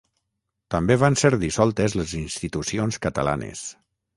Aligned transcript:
També 0.75 0.95
van 1.01 1.17
ser 1.23 1.31
dissoltes 1.43 1.97
les 2.01 2.17
institucions 2.23 2.99
catalanes. 3.05 3.63